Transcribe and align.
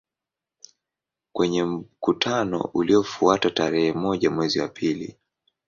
Kwenye 1.33 1.63
mkutano 1.63 2.61
uliofuata 2.73 3.49
tarehe 3.49 3.93
moja 3.93 4.29
mwezi 4.31 4.59
wa 4.59 4.67
pili 4.67 5.17